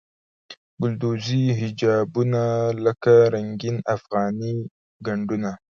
[0.81, 2.43] ګلدوزي حجابونه
[2.85, 4.53] لکه رنګین افغاني
[5.05, 5.51] ګنډونه.